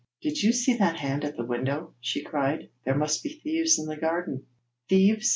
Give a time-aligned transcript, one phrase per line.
[0.23, 2.69] 'Did you see that hand at the window?' she cried.
[2.85, 4.43] 'There must be thieves in the garden!'
[4.89, 5.29] 'Thieves!'